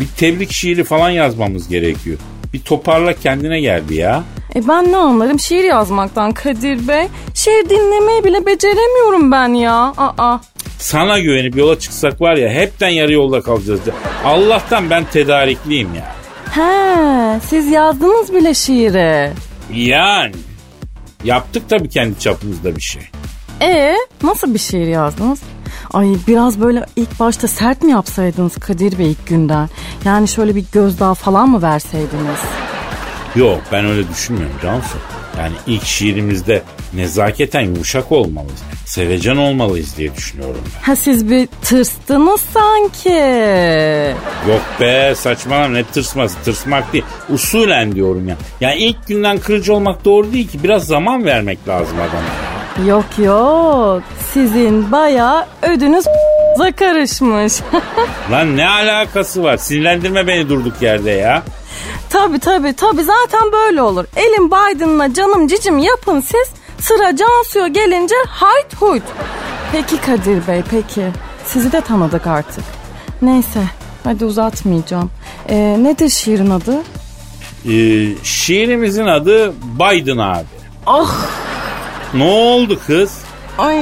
[0.00, 2.18] Bir tebrik şiiri falan yazmamız gerekiyor.
[2.52, 4.24] Bir toparla kendine geldi ya.
[4.54, 7.06] E ben ne anlarım şiir yazmaktan Kadir Bey.
[7.34, 9.92] Şiir dinlemeyi bile beceremiyorum ben ya.
[9.96, 10.38] Aa.
[10.78, 13.80] Sana güvenip yola çıksak var ya hepten yarı yolda kalacağız.
[14.24, 16.14] Allah'tan ben tedarikliyim ya.
[16.50, 19.30] He, siz yazdınız bile şiiri.
[19.74, 20.34] Yani.
[21.24, 23.02] Yaptık tabii kendi çapımızda bir şey.
[23.60, 25.40] E nasıl bir şiir yazdınız?
[25.94, 29.68] Ay biraz böyle ilk başta sert mi yapsaydınız Kadir Bey ilk günden?
[30.04, 32.40] Yani şöyle bir gözdağı falan mı verseydiniz?
[33.36, 34.98] Yok ben öyle düşünmüyorum Cansu.
[35.38, 36.62] Yani ilk şiirimizde
[36.94, 38.62] nezaketen yumuşak olmalıyız.
[38.86, 40.80] Sevecen olmalıyız diye düşünüyorum ben.
[40.82, 43.08] Ha siz bir tırstınız sanki.
[44.48, 47.04] Yok be saçmalama ne tırsması tırsmak değil.
[47.30, 48.36] Usulen diyorum ya.
[48.60, 50.62] Yani ilk günden kırıcı olmak doğru değil ki.
[50.62, 52.53] Biraz zaman vermek lazım adama.
[52.86, 54.02] Yok yok.
[54.32, 56.04] Sizin bayağı ödünüz
[56.76, 57.52] karışmış.
[58.30, 59.56] Lan ne alakası var?
[59.56, 61.42] Sinirlendirme beni durduk yerde ya.
[62.10, 64.04] tabi tabi tabi zaten böyle olur.
[64.16, 66.48] Elim Biden'la canım cicim yapın siz.
[66.78, 69.02] Sıra Cansu'ya gelince hayt huyt.
[69.72, 71.06] Peki Kadir Bey peki.
[71.46, 72.64] Sizi de tanıdık artık.
[73.22, 73.60] Neyse
[74.04, 75.10] hadi uzatmayacağım.
[75.48, 76.76] Ee, nedir şiirin adı?
[77.68, 80.44] Ee, şiirimizin adı Biden abi.
[80.86, 81.26] Ah
[82.14, 83.18] Ne oldu kız?
[83.58, 83.76] ay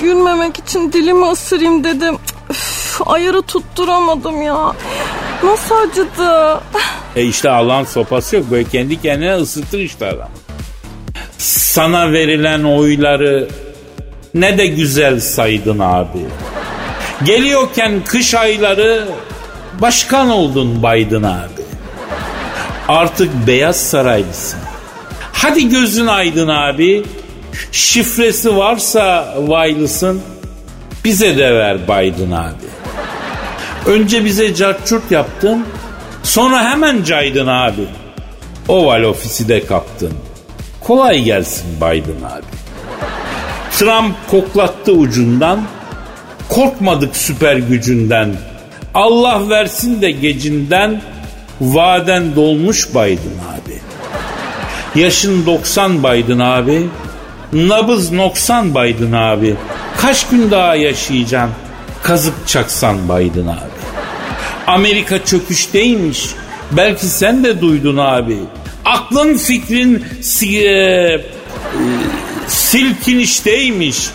[0.00, 2.18] gülmemek için dilimi ısırayım dedim.
[2.50, 4.72] Üf, ayarı tutturamadım ya.
[5.44, 6.60] Nasıl acıdı?
[7.16, 8.44] E işte Allah'ın sopası yok.
[8.50, 10.28] Böyle kendi kendine ısıtır işte adam.
[11.38, 13.48] Sana verilen oyları
[14.34, 16.26] ne de güzel saydın abi.
[17.24, 19.08] Geliyorken kış ayları
[19.80, 21.62] başkan oldun Biden abi.
[22.88, 24.58] Artık Beyaz Saraylısın.
[25.32, 27.04] Hadi gözün aydın abi.
[27.72, 30.22] Şifresi varsa vaylısın.
[31.04, 32.68] Bize de ver Biden abi.
[33.86, 35.66] Önce bize carçurt yaptın.
[36.22, 37.86] Sonra hemen caydın abi.
[38.68, 40.12] Oval ofisi de kaptın.
[40.80, 42.44] Kolay gelsin Biden abi.
[43.72, 45.62] Trump koklattı ucundan.
[46.48, 48.34] Korkmadık süper gücünden.
[48.94, 51.02] Allah versin de gecinden.
[51.60, 53.78] Vaden dolmuş Biden abi.
[55.00, 56.86] Yaşın 90 Biden abi.
[57.52, 59.54] Nabız 90 Biden abi.
[60.00, 61.54] Kaç gün daha yaşayacaksın?
[62.02, 63.60] Kazık çaksan Biden abi.
[64.66, 66.26] Amerika çöküşteymiş.
[66.72, 68.36] Belki sen de duydun abi.
[68.84, 71.20] Aklın fikrin si- e, e,
[72.48, 74.08] silkinişteymiş.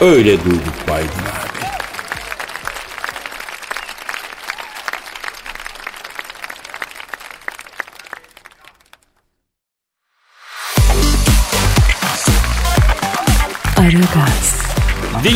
[0.00, 1.33] Öyle duyduk Biden abi.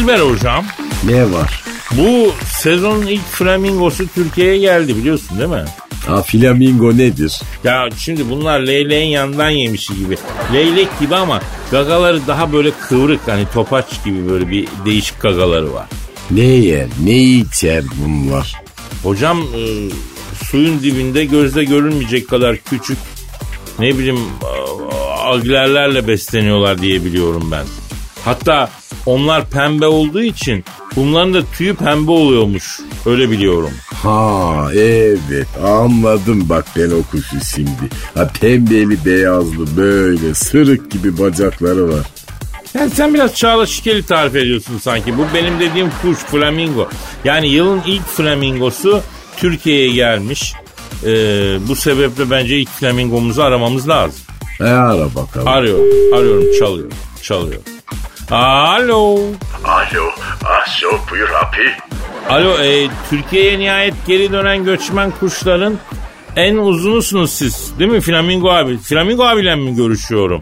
[0.08, 0.64] Dilber hocam
[1.04, 1.64] Ne var?
[1.92, 5.64] bu sezonun ilk flamingosu Türkiye'ye geldi biliyorsun değil mi?
[6.06, 7.40] Ha flamingo nedir?
[7.64, 10.16] Ya şimdi bunlar leyleğin yanından yemişi gibi.
[10.54, 11.40] Leylek gibi ama
[11.70, 15.86] gagaları daha böyle kıvrık hani topaç gibi böyle bir değişik gagaları var.
[16.30, 18.62] Ne yer, ne içer bunlar?
[19.02, 19.62] Hocam e,
[20.44, 22.98] suyun dibinde gözle görünmeyecek kadar küçük
[23.78, 24.94] ne bileyim e,
[25.24, 27.64] aglerlerle besleniyorlar diye biliyorum ben.
[28.28, 28.70] Hatta
[29.06, 30.64] onlar pembe olduğu için
[30.96, 32.80] bunların da tüyü pembe oluyormuş.
[33.06, 33.70] Öyle biliyorum.
[34.02, 37.88] Ha evet anladım bak ben o kuşu şimdi.
[38.14, 42.06] Ha pembeli beyazlı böyle sırık gibi bacakları var.
[42.74, 45.18] Yani sen biraz Çağla Şikel'i tarif ediyorsun sanki.
[45.18, 46.88] Bu benim dediğim kuş flamingo.
[47.24, 49.00] Yani yılın ilk flamingosu
[49.36, 50.54] Türkiye'ye gelmiş.
[51.04, 51.08] Ee,
[51.68, 54.20] bu sebeple bence ilk flamingomuzu aramamız lazım.
[54.60, 55.48] E ara bakalım.
[55.48, 56.90] Arıyorum, arıyorum, çalıyor,
[57.22, 57.60] çalıyor.
[58.30, 59.16] Alo.
[59.64, 60.10] Alo,
[60.44, 61.72] alo buyur abi.
[62.28, 65.78] Alo, e, Türkiye'ye nihayet geri dönen göçmen kuşların
[66.36, 67.78] en uzunusunuz siz.
[67.78, 68.78] Değil mi Flamingo abi?
[68.78, 70.40] Flamingo abiyle mi görüşüyorum?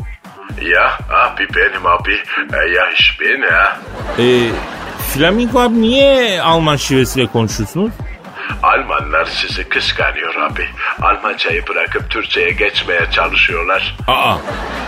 [0.62, 2.12] Ya abi benim abi.
[2.52, 3.78] E, ya iş ben ya.
[4.18, 4.50] E,
[5.14, 7.92] Flamingo abi niye Alman şivesiyle konuşuyorsunuz?
[8.62, 10.66] Almanlar sizi kıskanıyor abi.
[11.02, 13.96] Almancayı bırakıp Türkçe'ye geçmeye çalışıyorlar.
[14.08, 14.36] Aa,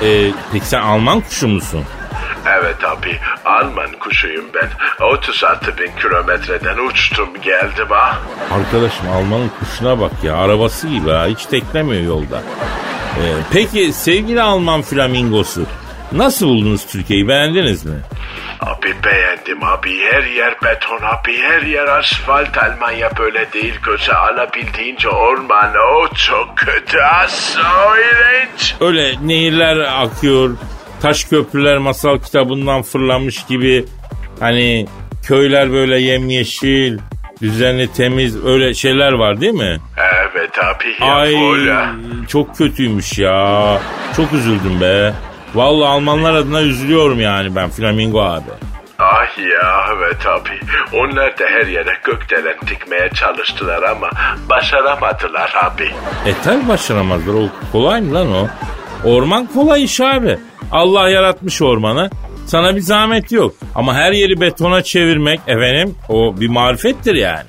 [0.03, 1.85] e, peki sen Alman kuşu musun?
[2.47, 4.69] Evet abi Alman kuşuyum ben.
[5.07, 8.19] 36 bin kilometreden uçtum geldim ha.
[8.53, 10.37] Arkadaşım Alman'ın kuşuna bak ya.
[10.37, 11.27] Arabası gibi ha.
[11.27, 12.39] Hiç teklemiyor yolda.
[13.19, 15.63] E, peki sevgili Alman flamingosu
[16.13, 17.29] nasıl buldunuz Türkiye'yi?
[17.29, 17.97] Beğendiniz mi?
[18.61, 20.01] Abi beğendim abi.
[20.13, 21.39] Her yer beton abi.
[21.43, 22.59] Her yer asfalt.
[22.59, 23.75] Almanya böyle değil.
[23.87, 26.99] Göze alabildiğince orman o çok kötü.
[27.99, 28.75] İğrenç.
[28.81, 30.51] Öyle nehirler akıyor,
[31.03, 33.85] taş köprüler masal kitabından fırlamış gibi
[34.41, 34.87] hani
[35.27, 36.99] köyler böyle yemyeşil,
[37.43, 39.77] düzenli temiz öyle şeyler var değil mi?
[39.97, 41.77] Evet abi ya Ay böyle.
[42.29, 43.79] çok kötüymüş ya.
[44.17, 45.13] Çok üzüldüm be.
[45.55, 48.51] Vallahi Almanlar adına üzülüyorum yani ben Flamingo abi.
[48.99, 50.51] Ah ya evet abi.
[50.97, 54.11] Onlar da her yere gökdelen dikmeye çalıştılar ama
[54.51, 55.91] başaramadılar abi.
[56.27, 57.35] E tabi başaramazlar.
[57.35, 58.49] O kolay mı lan o?
[59.05, 60.39] Orman kolay iş abi.
[60.73, 62.11] Allah yaratmış ormanı.
[62.47, 63.55] Sana bir zahmet yok.
[63.75, 67.43] Ama her yeri betona çevirmek efendim o bir marifettir yani.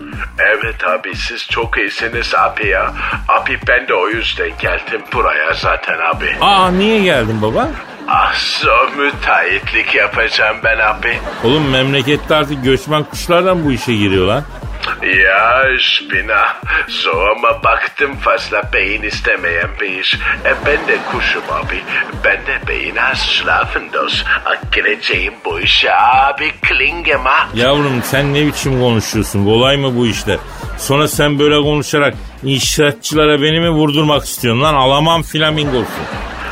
[0.55, 2.93] Evet abi siz çok iyisiniz abi ya.
[3.27, 6.35] Abi ben de o yüzden geldim buraya zaten abi.
[6.41, 7.69] Aa niye geldin baba?
[8.07, 11.17] Ah so müteahhitlik yapacağım ben abi.
[11.43, 14.43] Oğlum memlekette artık göçmen kuşlardan bu işe giriyor lan.
[15.01, 20.15] Bin ah, so ama baktım fazla beyin istemeyen bir iş.
[20.45, 21.83] E ben de kuşum abi.
[22.23, 24.23] Ben de beyin az schlafen dos.
[24.45, 27.47] Ah, Gireceğim bu işe abi klingem ha.
[27.53, 29.45] Yavrum sen ne biçim konuşuyorsun?
[29.45, 30.37] Kolay mı bu işler?
[30.77, 34.73] Sonra sen böyle konuşarak inşaatçılara beni mi vurdurmak istiyorsun lan?
[34.73, 35.85] Alamam flamingosu.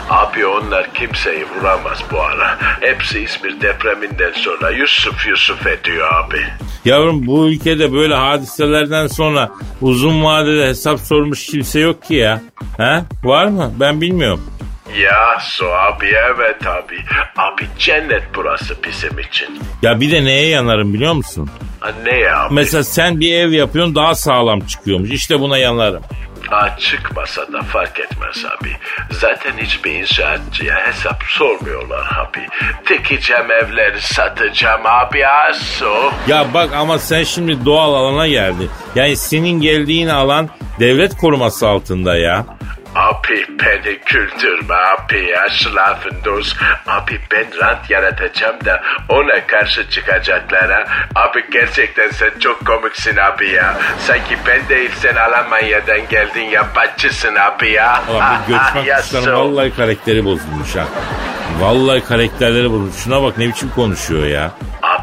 [0.09, 2.57] Abi onlar kimseyi vuramaz bu ara.
[2.81, 6.45] Hepsi İzmir depreminden sonra Yusuf Yusuf ediyor abi.
[6.85, 9.49] Yavrum bu ülkede böyle hadiselerden sonra
[9.81, 12.41] uzun vadede hesap sormuş kimse yok ki ya.
[12.77, 13.03] He?
[13.23, 13.73] Var mı?
[13.79, 14.43] Ben bilmiyorum.
[15.01, 16.97] Ya so abi evet abi.
[17.37, 19.59] Abi cennet burası bizim için.
[19.81, 21.49] Ya bir de neye yanarım biliyor musun?
[22.03, 22.53] Ne ya abi?
[22.53, 25.09] Mesela sen bir ev yapıyorsun daha sağlam çıkıyormuş.
[25.11, 26.03] İşte buna yanarım.
[26.49, 28.71] Ha, çıkmasa da fark etmez abi.
[29.11, 32.47] Zaten hiçbir inşaatçıya hesap sormuyorlar abi.
[32.89, 36.11] Dikeceğim evleri satacağım abi aso.
[36.27, 38.69] Ya bak ama sen şimdi doğal alana geldin.
[38.95, 42.45] Yani senin geldiğin alan devlet koruması altında ya.
[42.97, 46.53] Abi beni güldürme abi ya schlafendos.
[46.87, 50.83] Abi ben rant yaratacağım da ona karşı çıkacaklar ha.
[51.15, 53.77] Abi gerçekten sen çok komiksin abi ya.
[53.99, 58.03] Sanki ben değil sen Almanya'dan geldin yabancısın abi ya.
[58.11, 59.33] Ulan bu göçmen ya kuşların so.
[59.33, 60.85] vallahi karakteri bozulmuş ha.
[61.59, 62.95] Vallahi karakterleri bozulmuş.
[63.03, 64.51] Şuna bak ne biçim konuşuyor ya.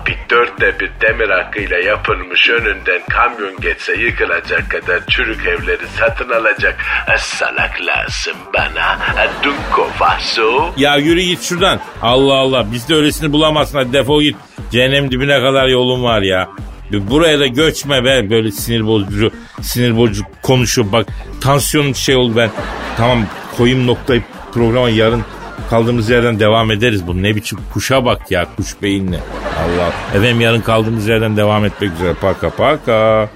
[0.04, 6.76] Abi dörtte bir demir hakkıyla yapılmış önünden kamyon geçse yıkılacak kadar çürük evleri satın alacak
[7.14, 8.98] e, salak lazım bana.
[9.22, 10.72] E, Dunko vaso.
[10.76, 11.80] Ya yürü git şuradan.
[12.02, 13.78] Allah Allah biz de öylesini bulamazsın.
[13.78, 14.36] Hadi defol git.
[14.70, 16.48] Cehennem dibine kadar yolun var ya.
[16.92, 19.30] Buraya da göçme be böyle sinir bozucu
[19.62, 21.06] sinir bozucu konuşuyor bak
[21.40, 22.50] tansiyonum şey oldu ben
[22.96, 24.22] tamam koyayım noktayı
[24.54, 25.24] programa yarın
[25.70, 27.06] kaldığımız yerden devam ederiz.
[27.06, 29.20] Bu ne biçim kuşa bak ya kuş beyinle.
[29.64, 29.92] Allah.
[30.14, 32.14] Efendim yarın kaldığımız yerden devam etmek üzere.
[32.14, 33.28] Paka paka